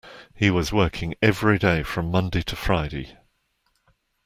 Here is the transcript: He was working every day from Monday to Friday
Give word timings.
He 0.33 0.49
was 0.49 0.73
working 0.73 1.13
every 1.21 1.59
day 1.59 1.83
from 1.83 2.09
Monday 2.09 2.41
to 2.41 2.55
Friday 2.55 3.19